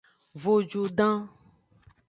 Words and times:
Vojudan. 0.43 1.17